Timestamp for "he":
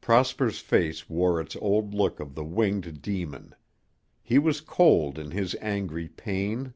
4.22-4.38